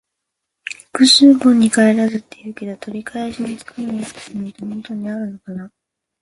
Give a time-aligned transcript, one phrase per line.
[0.97, 5.71] 「覆水盆に返らず」って言うけど、取り返しのつかないことなんて本当にあるのかな。